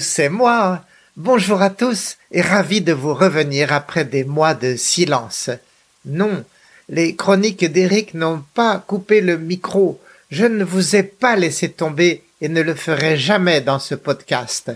[0.00, 0.84] C'est moi.
[1.16, 5.48] Bonjour à tous et ravi de vous revenir après des mois de silence.
[6.04, 6.44] Non,
[6.88, 10.00] les chroniques d'Éric n'ont pas coupé le micro.
[10.32, 14.72] Je ne vous ai pas laissé tomber et ne le ferai jamais dans ce podcast.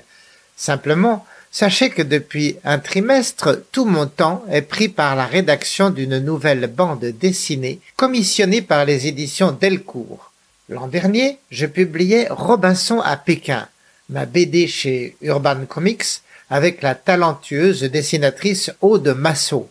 [0.56, 6.20] Simplement, sachez que depuis un trimestre, tout mon temps est pris par la rédaction d'une
[6.20, 10.30] nouvelle bande dessinée commissionnée par les éditions Delcourt.
[10.68, 13.66] L'an dernier, je publiais Robinson à Pékin,
[14.08, 19.70] ma BD chez Urban Comics avec la talentueuse dessinatrice Aude Massot.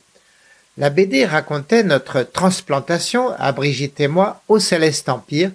[0.77, 5.51] La BD racontait notre transplantation à Brigitte et moi au Céleste Empire,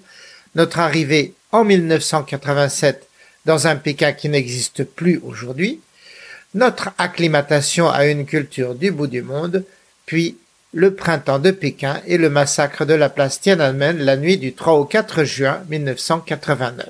[0.55, 3.09] notre arrivée en 1987
[3.45, 5.81] dans un Pékin qui n'existe plus aujourd'hui,
[6.55, 9.65] notre acclimatation à une culture du bout du monde,
[10.07, 10.37] puis
[10.73, 14.75] le printemps de Pékin et le massacre de la place Tiananmen la nuit du 3
[14.75, 16.87] au 4 juin 1989.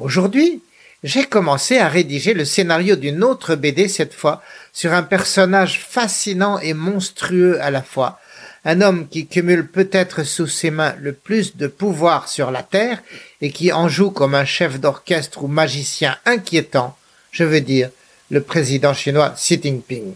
[0.00, 0.62] Aujourd'hui,
[1.04, 4.42] j'ai commencé à rédiger le scénario d'une autre BD cette fois
[4.72, 8.18] sur un personnage fascinant et monstrueux à la fois,
[8.64, 13.02] un homme qui cumule peut-être sous ses mains le plus de pouvoir sur la Terre
[13.42, 16.96] et qui en joue comme un chef d'orchestre ou magicien inquiétant,
[17.30, 17.90] je veux dire
[18.30, 20.14] le président chinois Xi Jinping.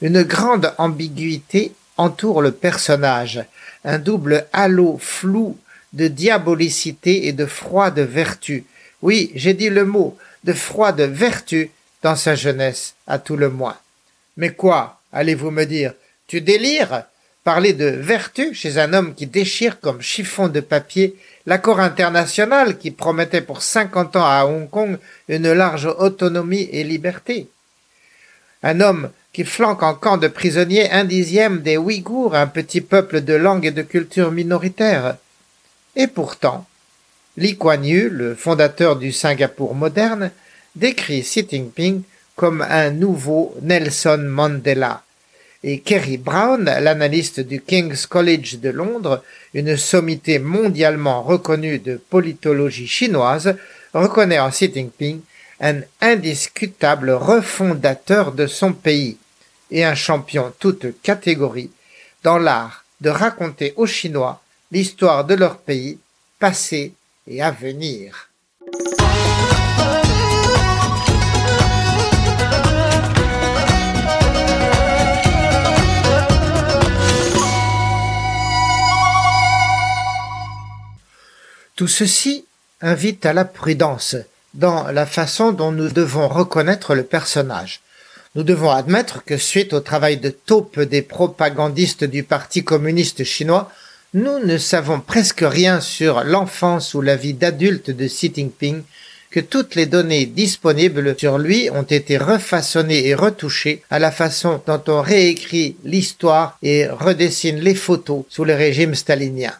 [0.00, 3.44] Une grande ambiguïté entoure le personnage,
[3.84, 5.58] un double halo flou
[5.92, 8.64] de diabolicité et de froide vertu,
[9.02, 11.70] oui, j'ai dit le mot, de froide vertu
[12.02, 13.76] dans sa jeunesse, à tout le moins.
[14.36, 15.94] Mais quoi, allez-vous me dire,
[16.26, 17.04] tu délires?
[17.44, 22.90] Parler de vertu chez un homme qui déchire comme chiffon de papier l'accord international qui
[22.90, 27.48] promettait pour cinquante ans à Hong Kong une large autonomie et liberté.
[28.62, 33.22] Un homme qui flanque en camp de prisonniers un dixième des Ouïghours, un petit peuple
[33.22, 35.16] de langue et de culture minoritaire.
[35.96, 36.66] Et pourtant,
[37.38, 40.32] Lee Kuan Yew, le fondateur du Singapour moderne,
[40.74, 42.02] décrit Xi Jinping
[42.34, 45.04] comme un nouveau Nelson Mandela.
[45.62, 49.22] Et Kerry Brown, l'analyste du King's College de Londres,
[49.54, 53.54] une sommité mondialement reconnue de politologie chinoise,
[53.94, 55.20] reconnaît en Xi Jinping
[55.60, 59.16] un indiscutable refondateur de son pays
[59.70, 61.70] et un champion toute catégorie
[62.24, 66.00] dans l'art de raconter aux Chinois l'histoire de leur pays,
[66.40, 66.94] passé
[67.28, 68.30] et à venir.
[81.76, 82.44] Tout ceci
[82.80, 84.16] invite à la prudence
[84.54, 87.82] dans la façon dont nous devons reconnaître le personnage.
[88.34, 93.70] Nous devons admettre que suite au travail de taupe des propagandistes du Parti communiste chinois,
[94.14, 98.82] nous ne savons presque rien sur l'enfance ou la vie d'adulte de Xi Jinping,
[99.30, 104.62] que toutes les données disponibles sur lui ont été refaçonnées et retouchées à la façon
[104.66, 109.52] dont on réécrit l'histoire et redessine les photos sous le régime stalinien.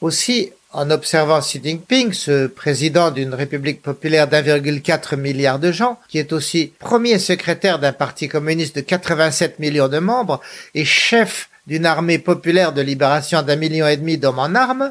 [0.00, 6.18] Aussi, en observant Xi Jinping, ce président d'une république populaire d'1,4 milliard de gens, qui
[6.18, 10.40] est aussi premier secrétaire d'un parti communiste de 87 millions de membres
[10.74, 14.90] et chef d'une armée populaire de libération d'un million et demi d'hommes en armes,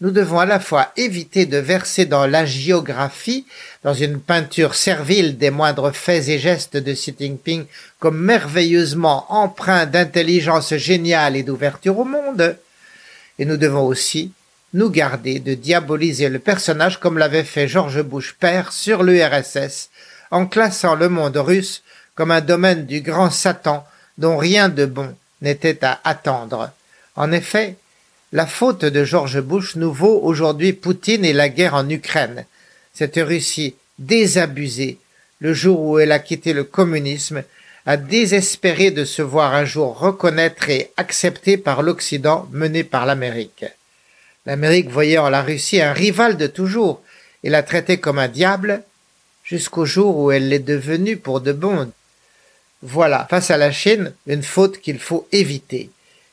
[0.00, 3.46] nous devons à la fois éviter de verser dans la géographie,
[3.84, 7.64] dans une peinture servile des moindres faits et gestes de Xi Jinping
[8.00, 12.56] comme merveilleusement empreint d'intelligence géniale et d'ouverture au monde,
[13.38, 14.32] et nous devons aussi
[14.74, 19.90] nous garder de diaboliser le personnage comme l'avait fait George Bush père sur l'URSS,
[20.32, 21.82] en classant le monde russe
[22.16, 23.86] comme un domaine du grand Satan
[24.18, 26.70] dont rien de bon n'était à attendre.
[27.16, 27.76] En effet,
[28.32, 32.44] la faute de George Bush nous vaut aujourd'hui Poutine et la guerre en Ukraine.
[32.94, 34.98] Cette Russie désabusée,
[35.40, 37.42] le jour où elle a quitté le communisme,
[37.86, 43.64] a désespéré de se voir un jour reconnaître et accepter par l'Occident mené par l'Amérique.
[44.46, 47.02] L'Amérique voyait en la Russie un rival de toujours
[47.42, 48.82] et la traitait comme un diable
[49.44, 51.90] jusqu'au jour où elle l'est devenue pour de bon.
[52.82, 55.90] Voilà, face à la Chine, une faute qu'il faut éviter,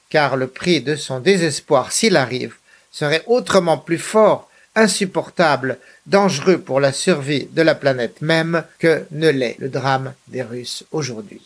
[0.10, 2.56] car le prix de son désespoir, s'il arrive,
[2.92, 9.30] serait autrement plus fort, insupportable, dangereux pour la survie de la planète même que ne
[9.30, 11.42] l'est le drame des Russes aujourd'hui.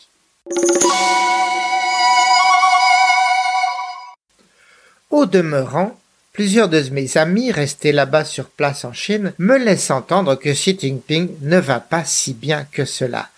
[5.09, 5.99] Au demeurant,
[6.31, 10.77] plusieurs de mes amis restés là-bas sur place en Chine me laissent entendre que Xi
[10.79, 13.29] Jinping ne va pas si bien que cela.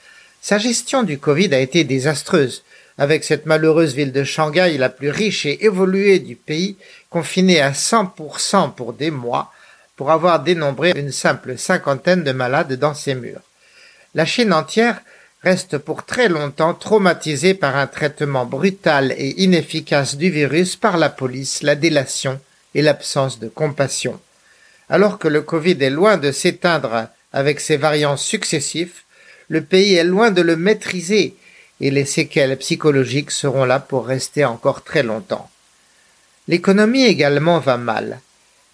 [0.43, 2.65] Sa gestion du Covid a été désastreuse,
[2.97, 6.75] avec cette malheureuse ville de Shanghai, la plus riche et évoluée du pays,
[7.09, 9.53] confinée à 100% pour des mois,
[9.95, 13.39] pour avoir dénombré une simple cinquantaine de malades dans ses murs.
[14.15, 14.99] La Chine entière
[15.43, 21.09] reste pour très longtemps traumatisée par un traitement brutal et inefficace du virus par la
[21.09, 22.37] police, la délation
[22.75, 24.19] et l'absence de compassion.
[24.89, 29.02] Alors que le Covid est loin de s'éteindre avec ses variants successifs,
[29.53, 31.35] le pays est loin de le maîtriser
[31.79, 35.47] et les séquelles psychologiques seront là pour rester encore très longtemps.
[36.47, 38.19] L'économie également va mal.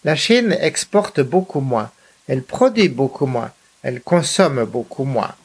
[0.05, 1.91] La Chine exporte beaucoup moins,
[2.29, 3.51] elle produit beaucoup moins,
[3.83, 5.35] elle consomme beaucoup moins.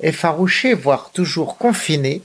[0.00, 2.22] Effarouchés, voire toujours confinés,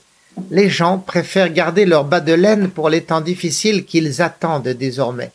[0.51, 5.31] les gens préfèrent garder leur bas de laine pour les temps difficiles qu'ils attendent désormais.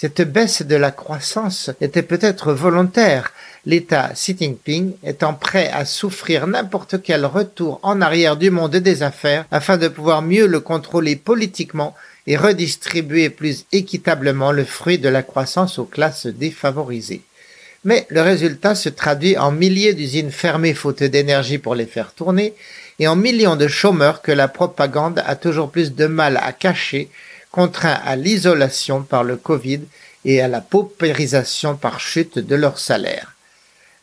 [0.00, 3.32] Cette baisse de la croissance était peut-être volontaire,
[3.66, 9.02] l'État Xi Jinping étant prêt à souffrir n'importe quel retour en arrière du monde des
[9.02, 11.96] affaires afin de pouvoir mieux le contrôler politiquement
[12.28, 17.22] et redistribuer plus équitablement le fruit de la croissance aux classes défavorisées.
[17.82, 22.54] Mais le résultat se traduit en milliers d'usines fermées faute d'énergie pour les faire tourner
[23.00, 27.10] et en millions de chômeurs que la propagande a toujours plus de mal à cacher
[27.50, 29.80] contraints à l'isolation par le Covid
[30.24, 33.34] et à la paupérisation par chute de leur salaire.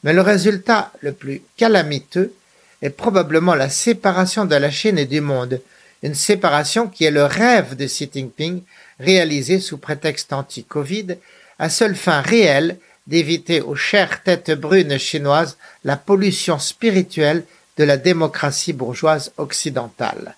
[0.03, 2.33] Mais le résultat le plus calamiteux
[2.81, 5.61] est probablement la séparation de la Chine et du monde,
[6.03, 8.61] une séparation qui est le rêve de Xi Jinping
[8.99, 11.17] réalisé sous prétexte anti-Covid,
[11.57, 12.77] à seule fin réelle
[13.07, 17.43] d'éviter aux chères têtes brunes chinoises la pollution spirituelle
[17.77, 20.35] de la démocratie bourgeoise occidentale.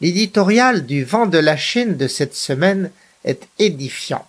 [0.00, 2.90] L'éditorial du vent de la Chine de cette semaine
[3.24, 4.26] est édifiant.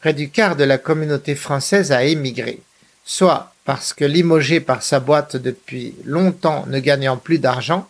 [0.00, 2.60] Près du quart de la communauté française a émigré,
[3.04, 7.88] soit parce que limogé par sa boîte depuis longtemps ne gagnant plus d'argent,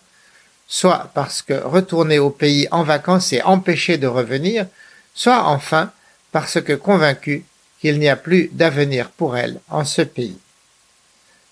[0.67, 4.67] soit parce que retourné au pays en vacances et empêché de revenir,
[5.15, 5.93] soit enfin
[6.32, 7.44] parce que convaincu
[7.81, 10.38] qu'il n'y a plus d'avenir pour elle en ce pays.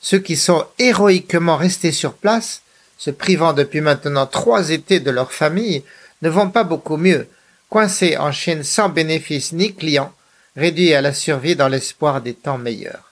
[0.01, 2.63] Ceux qui sont héroïquement restés sur place
[3.01, 5.83] se privant depuis maintenant trois étés de leur famille,
[6.21, 7.27] ne vont pas beaucoup mieux,
[7.71, 10.13] coincés en Chine sans bénéfice ni clients,
[10.55, 13.11] réduits à la survie dans l'espoir des temps meilleurs.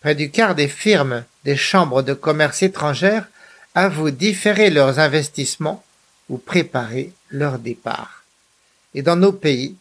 [0.00, 3.26] Près du quart des firmes des chambres de commerce étrangères
[3.74, 5.82] avouent différer leurs investissements
[6.28, 8.22] ou préparer leur départ.
[8.94, 9.74] Et dans nos pays,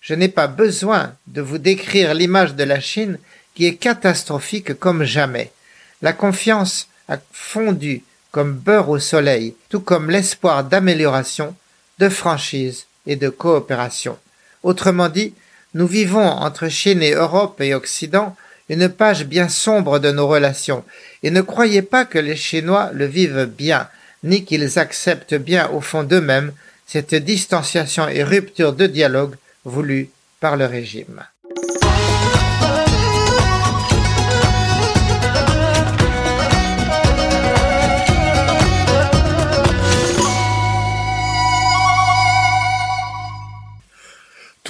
[0.00, 3.18] je n'ai pas besoin de vous décrire l'image de la Chine
[3.54, 5.52] qui est catastrophique comme jamais.
[6.00, 11.54] La confiance a fondu comme beurre au soleil, tout comme l'espoir d'amélioration,
[11.98, 14.18] de franchise et de coopération.
[14.62, 15.34] Autrement dit,
[15.74, 18.34] nous vivons entre Chine et Europe et Occident
[18.68, 20.84] une page bien sombre de nos relations,
[21.22, 23.88] et ne croyez pas que les Chinois le vivent bien,
[24.24, 26.52] ni qu'ils acceptent bien au fond d'eux-mêmes
[26.86, 31.22] cette distanciation et rupture de dialogue voulue par le régime.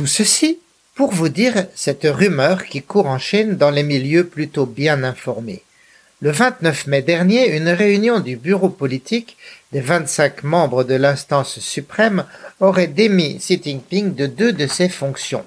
[0.02, 0.58] Tout ceci
[0.96, 5.62] pour vous dire cette rumeur qui court en Chine dans les milieux plutôt bien informés.
[6.20, 9.36] Le 29 mai dernier, une réunion du bureau politique
[9.70, 12.24] des 25 membres de l'instance suprême
[12.58, 15.46] aurait démis Xi Jinping de deux de ses fonctions.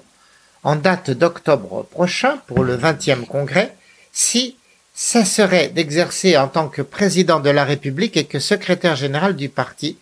[0.62, 3.74] En date d'octobre prochain, pour le 20e congrès,
[4.14, 4.56] Xi
[4.94, 9.98] cesserait d'exercer en tant que président de la République et que secrétaire général du parti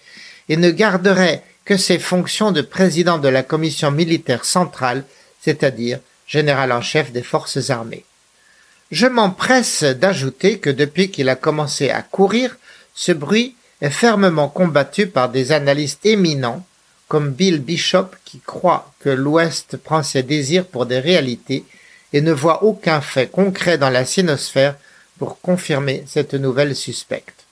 [0.48, 5.04] et ne garderait que ses fonctions de président de la commission militaire centrale,
[5.40, 8.04] c'est-à-dire général en chef des forces armées.
[8.90, 12.56] Je m'empresse d'ajouter que depuis qu'il a commencé à courir,
[12.94, 16.64] ce bruit est fermement combattu par des analystes éminents
[17.08, 21.64] comme Bill Bishop qui croit que l'Ouest prend ses désirs pour des réalités
[22.12, 24.76] et ne voit aucun fait concret dans la sinosphère
[25.18, 27.43] pour confirmer cette nouvelle suspecte.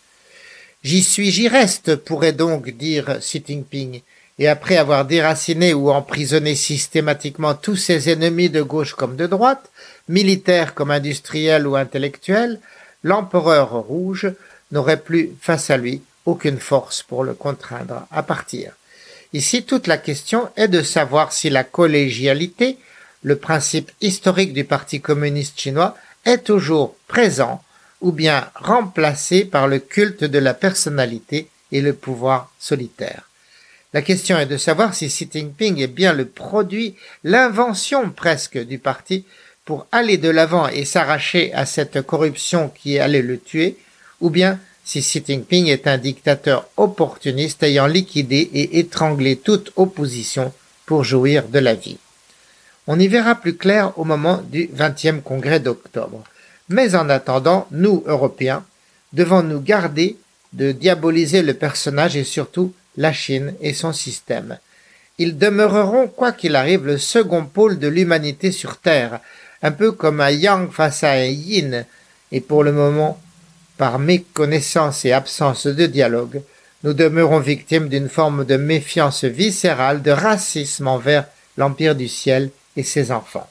[0.84, 4.02] J'y suis, j'y reste, pourrait donc dire Xi Jinping,
[4.38, 9.70] et après avoir déraciné ou emprisonné systématiquement tous ses ennemis de gauche comme de droite,
[10.08, 12.58] militaires comme industriels ou intellectuels,
[13.04, 14.32] l'empereur rouge
[14.72, 18.72] n'aurait plus face à lui aucune force pour le contraindre à partir.
[19.32, 22.76] Ici, toute la question est de savoir si la collégialité,
[23.22, 27.62] le principe historique du Parti communiste chinois, est toujours présent
[28.02, 33.22] ou bien remplacé par le culte de la personnalité et le pouvoir solitaire.
[33.94, 38.78] La question est de savoir si Xi Jinping est bien le produit, l'invention presque du
[38.78, 39.24] parti
[39.64, 43.76] pour aller de l'avant et s'arracher à cette corruption qui allait le tuer,
[44.20, 50.52] ou bien si Xi Jinping est un dictateur opportuniste ayant liquidé et étranglé toute opposition
[50.86, 51.98] pour jouir de la vie.
[52.86, 56.24] On y verra plus clair au moment du 20e congrès d'octobre.
[56.72, 58.64] Mais en attendant, nous, Européens,
[59.12, 60.16] devons nous garder
[60.54, 64.58] de diaboliser le personnage et surtout la Chine et son système.
[65.18, 69.20] Ils demeureront, quoi qu'il arrive, le second pôle de l'humanité sur Terre,
[69.62, 71.84] un peu comme un yang face à un yin,
[72.32, 73.20] et pour le moment,
[73.76, 76.40] par méconnaissance et absence de dialogue,
[76.84, 81.26] nous demeurons victimes d'une forme de méfiance viscérale, de racisme envers
[81.58, 83.48] l'Empire du ciel et ses enfants.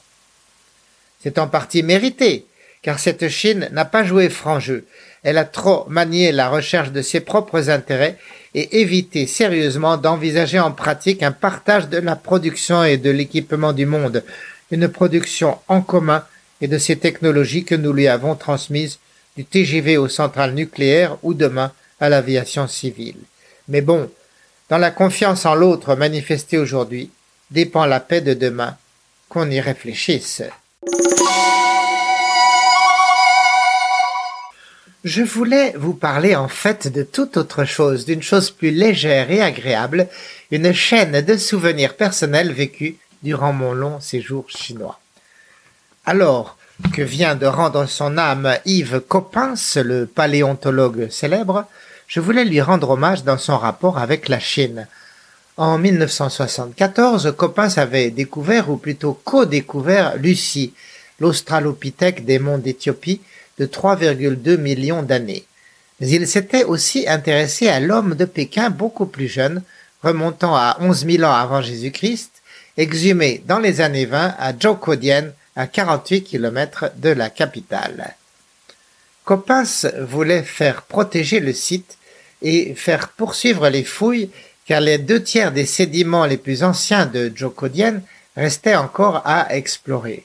[1.22, 2.46] C'est en partie mérité,
[2.82, 4.84] car cette Chine n'a pas joué franc jeu.
[5.22, 8.18] Elle a trop manié la recherche de ses propres intérêts
[8.54, 13.86] et évité sérieusement d'envisager en pratique un partage de la production et de l'équipement du
[13.86, 14.24] monde,
[14.70, 16.24] une production en commun
[16.60, 18.98] et de ces technologies que nous lui avons transmises
[19.36, 23.16] du TGV aux centrales nucléaires ou demain à l'aviation civile.
[23.68, 24.10] Mais bon,
[24.68, 27.10] dans la confiance en l'autre manifestée aujourd'hui,
[27.50, 28.76] dépend la paix de demain,
[29.28, 30.42] qu'on y réfléchisse.
[35.04, 39.42] Je voulais vous parler en fait de toute autre chose, d'une chose plus légère et
[39.42, 40.06] agréable,
[40.52, 42.94] une chaîne de souvenirs personnels vécus
[43.24, 45.00] durant mon long séjour chinois.
[46.06, 46.56] Alors
[46.92, 51.66] que vient de rendre son âme Yves Coppens, le paléontologue célèbre,
[52.06, 54.86] je voulais lui rendre hommage dans son rapport avec la Chine.
[55.56, 60.74] En 1974, Coppens avait découvert, ou plutôt co-découvert, Lucie,
[61.18, 63.20] l'australopithèque des monts d'Éthiopie
[63.62, 65.44] de 3,2 millions d'années.
[66.00, 69.62] Mais il s'était aussi intéressé à l'homme de Pékin beaucoup plus jeune,
[70.02, 72.30] remontant à 11 000 ans avant Jésus-Christ,
[72.76, 78.16] exhumé dans les années 20 à Zhoukoudian, à 48 km de la capitale.
[79.24, 81.98] Coppens voulait faire protéger le site
[82.40, 84.30] et faire poursuivre les fouilles
[84.66, 88.00] car les deux tiers des sédiments les plus anciens de Zhoukoudian
[88.36, 90.24] restaient encore à explorer.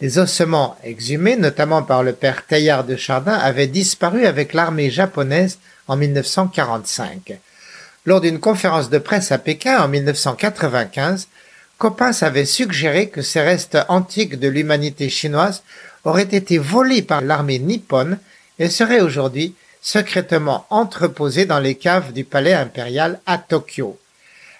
[0.00, 5.58] Des ossements exhumés, notamment par le père Teilhard de Chardin, avaient disparu avec l'armée japonaise
[5.88, 7.38] en 1945.
[8.06, 11.28] Lors d'une conférence de presse à Pékin en 1995,
[11.76, 15.62] Coppens avait suggéré que ces restes antiques de l'humanité chinoise
[16.04, 18.18] auraient été volés par l'armée nippone
[18.58, 23.98] et seraient aujourd'hui secrètement entreposés dans les caves du palais impérial à Tokyo.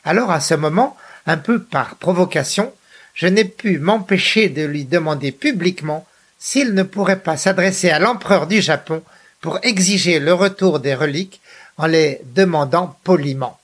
[0.05, 2.73] Alors à ce moment, un peu par provocation,
[3.21, 6.07] je n'ai pu m'empêcher de lui demander publiquement
[6.39, 9.03] s'il ne pourrait pas s'adresser à l'empereur du Japon
[9.43, 11.43] pour exiger le retour des reliques
[11.77, 13.61] en les demandant poliment.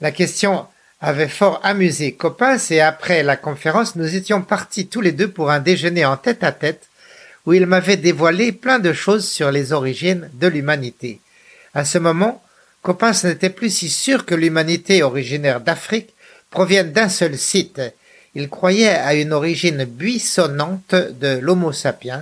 [0.00, 0.64] La question
[1.00, 5.50] avait fort amusé Coppens et après la conférence, nous étions partis tous les deux pour
[5.50, 6.86] un déjeuner en tête à tête
[7.46, 11.18] où il m'avait dévoilé plein de choses sur les origines de l'humanité.
[11.74, 12.44] À ce moment,
[12.82, 16.14] Coppens n'était plus si sûr que l'humanité originaire d'Afrique
[16.50, 17.80] provienne d'un seul site.
[18.38, 22.20] Il croyait à une origine buissonnante de l'Homo sapiens,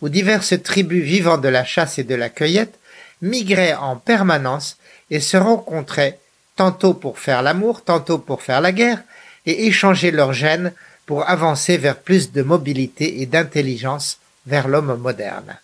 [0.00, 2.78] où diverses tribus vivant de la chasse et de la cueillette
[3.20, 4.78] migraient en permanence
[5.10, 6.18] et se rencontraient
[6.56, 9.02] tantôt pour faire l'amour, tantôt pour faire la guerre,
[9.44, 10.72] et échanger leurs gènes
[11.04, 15.58] pour avancer vers plus de mobilité et d'intelligence vers l'homme moderne.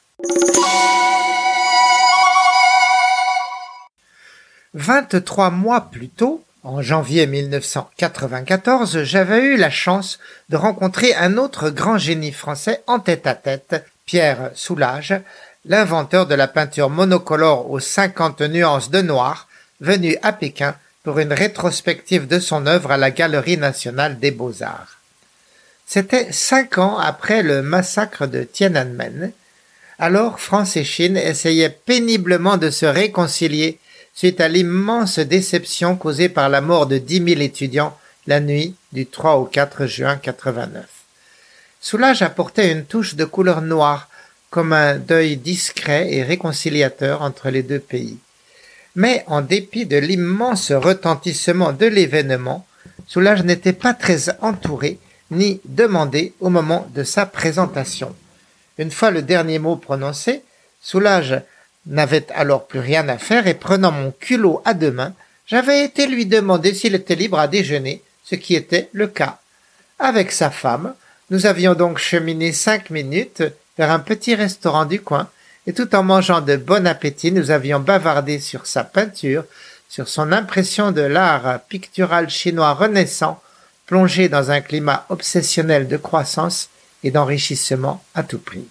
[4.75, 11.71] 23 mois plus tôt, en janvier 1994, j'avais eu la chance de rencontrer un autre
[11.71, 15.21] grand génie français en tête à tête, Pierre Soulages,
[15.65, 19.49] l'inventeur de la peinture monocolore aux 50 nuances de noir,
[19.81, 20.75] venu à Pékin
[21.05, 24.99] pour une rétrospective de son œuvre à la Galerie nationale des beaux-arts.
[25.87, 29.33] C'était cinq ans après le massacre de Tiananmen.
[29.99, 33.79] Alors France et Chine essayaient péniblement de se réconcilier
[34.19, 37.97] suite à l'immense déception causée par la mort de dix mille étudiants
[38.27, 40.85] la nuit du 3 au 4 juin 89.
[41.81, 44.09] Soulage apportait une touche de couleur noire
[44.51, 48.19] comme un deuil discret et réconciliateur entre les deux pays.
[48.97, 52.67] Mais en dépit de l'immense retentissement de l'événement,
[53.07, 54.99] Soulage n'était pas très entouré
[55.31, 58.17] ni demandé au moment de sa présentation.
[58.79, 60.43] Une fois le dernier mot prononcé,
[60.83, 61.41] Soulage
[61.89, 65.15] n'avait alors plus rien à faire et prenant mon culot à deux mains,
[65.47, 69.39] j'avais été lui demander s'il était libre à déjeuner, ce qui était le cas.
[69.99, 70.95] Avec sa femme,
[71.31, 73.43] nous avions donc cheminé cinq minutes
[73.77, 75.29] vers un petit restaurant du coin
[75.67, 79.45] et tout en mangeant de bon appétit, nous avions bavardé sur sa peinture,
[79.89, 83.41] sur son impression de l'art pictural chinois renaissant,
[83.87, 86.69] plongé dans un climat obsessionnel de croissance
[87.03, 88.67] et d'enrichissement à tout prix.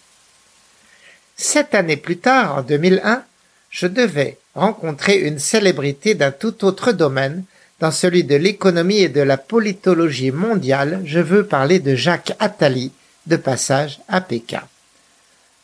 [1.38, 3.24] Sept années plus tard, en 2001,
[3.70, 7.44] je devais rencontrer une célébrité d'un tout autre domaine,
[7.80, 12.92] dans celui de l'économie et de la politologie mondiale, je veux parler de Jacques Attali,
[13.28, 14.64] de passage à Pékin.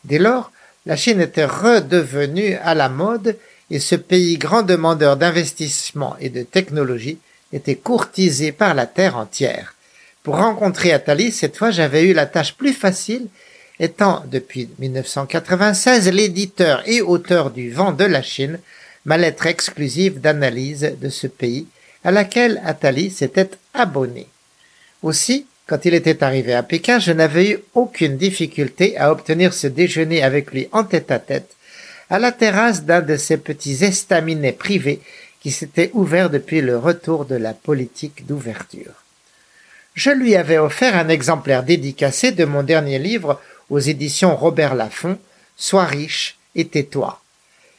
[0.04, 0.52] Dès lors,
[0.86, 3.36] la Chine était redevenue à la mode
[3.68, 7.18] et ce pays grand demandeur d'investissement et de technologie
[7.52, 9.74] était courtisé par la terre entière.
[10.22, 13.26] Pour rencontrer Attali, cette fois j'avais eu la tâche plus facile,
[13.84, 18.58] étant depuis 1996 l'éditeur et auteur du Vent de la Chine,
[19.04, 21.66] ma lettre exclusive d'analyse de ce pays,
[22.02, 24.26] à laquelle Attali s'était abonné.
[25.02, 29.66] Aussi, quand il était arrivé à Pékin, je n'avais eu aucune difficulté à obtenir ce
[29.66, 31.12] déjeuner avec lui en tête
[32.10, 35.00] à la terrasse d'un de ces petits estaminets privés
[35.40, 39.04] qui s'étaient ouverts depuis le retour de la politique d'ouverture.
[39.94, 43.40] Je lui avais offert un exemplaire dédicacé de mon dernier livre
[43.70, 45.18] aux éditions Robert Laffont,
[45.56, 47.20] Sois riche et tais-toi.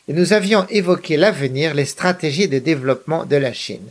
[0.08, 3.90] Et nous avions évoqué l'avenir, les stratégies de développement de la Chine.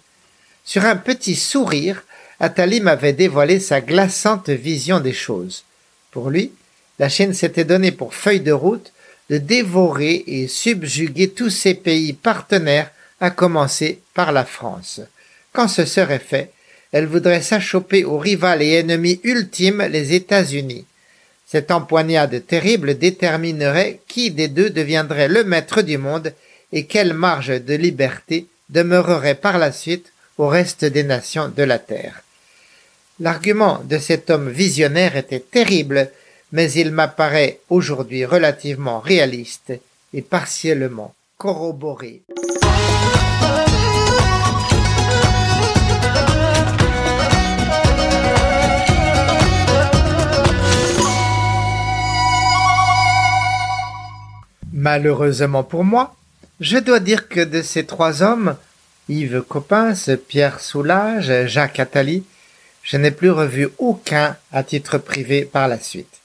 [0.65, 2.03] Sur un petit sourire,
[2.41, 5.65] Attali m'avait dévoilé sa glaçante vision des choses.
[6.11, 6.53] Pour lui,
[6.99, 8.93] la Chine s'était donnée pour feuille de route
[9.31, 15.01] de dévorer et subjuguer tous ses pays partenaires, à commencer par la France.
[15.53, 16.51] Quand ce serait fait,
[16.93, 20.85] elle voudrait s'achoper au rival et ennemi ultime, les États-Unis.
[21.47, 26.33] Cette empoignade terrible déterminerait qui des deux deviendrait le maître du monde
[26.73, 31.79] et quelle marge de liberté demeurerait par la suite au reste des nations de la
[31.79, 32.23] terre.
[33.21, 36.11] L'argument de cet homme visionnaire était terrible,
[36.51, 39.73] mais il m'apparaît aujourd'hui relativement réaliste
[40.13, 42.23] et partiellement corroboré.
[54.85, 56.14] Malheureusement pour moi,
[56.61, 58.54] je dois dire que de ces trois hommes,
[59.08, 62.23] Yves Coppens, Pierre Soulages, Jacques Attali,
[62.82, 66.21] je n'ai plus revu aucun à titre privé par la suite.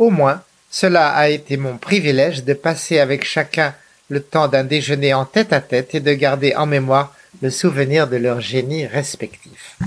[0.00, 3.72] Au moins, cela a été mon privilège de passer avec chacun
[4.08, 8.08] le temps d'un déjeuner en tête à tête et de garder en mémoire le souvenir
[8.08, 9.78] de leurs génies respectifs.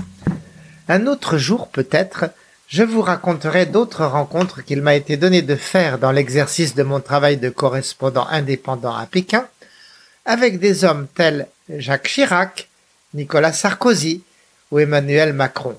[0.88, 2.30] Un autre jour peut-être,
[2.68, 7.00] je vous raconterai d'autres rencontres qu'il m'a été donné de faire dans l'exercice de mon
[7.00, 9.46] travail de correspondant indépendant à Pékin,
[10.24, 12.68] avec des hommes tels Jacques Chirac,
[13.14, 14.22] Nicolas Sarkozy
[14.70, 15.78] ou Emmanuel Macron,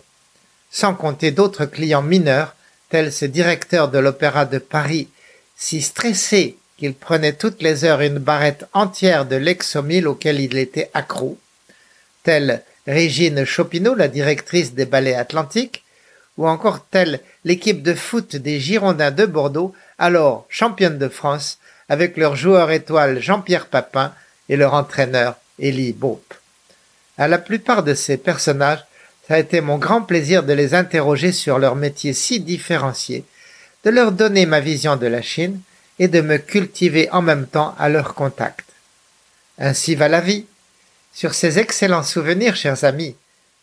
[0.72, 2.56] sans compter d'autres clients mineurs
[2.90, 5.10] tels ce directeur de l'Opéra de Paris,
[5.58, 10.90] si stressé qu'il prenait toutes les heures une barrette entière de l'exomil auquel il était
[10.94, 11.38] accro,
[12.24, 15.84] telle Régine Chopineau, la directrice des ballets atlantiques,
[16.38, 21.58] ou encore telle l'équipe de foot des Girondins de Bordeaux, alors championne de France,
[21.90, 24.14] avec leur joueur étoile Jean-Pierre Papin
[24.50, 26.34] et leur entraîneur Élie Baupe.
[27.18, 28.86] À la plupart de ces personnages,
[29.28, 33.26] ça a été mon grand plaisir de les interroger sur leur métier si différencié,
[33.84, 35.60] de leur donner ma vision de la Chine
[36.00, 38.66] et de me cultiver en même temps à leur contact.
[39.58, 40.46] Ainsi va la vie.
[41.14, 43.16] Sur ces excellents souvenirs, chers amis,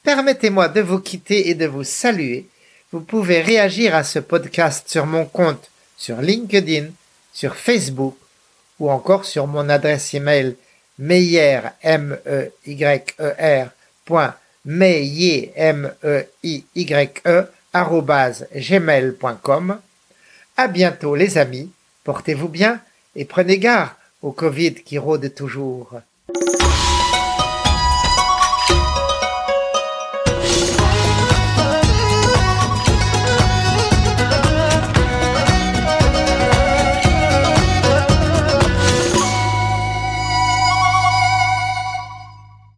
[0.03, 2.49] permettez-moi de vous quitter et de vous saluer.
[2.93, 6.89] Vous pouvez réagir à ce podcast sur mon compte sur LinkedIn,
[7.33, 8.17] sur Facebook
[8.79, 10.57] ou encore sur mon adresse email
[10.99, 11.61] meyer.
[20.57, 21.71] À bientôt les amis,
[22.05, 22.81] portez-vous bien
[23.17, 23.91] et prenez garde
[24.23, 25.91] au Covid qui rôde toujours.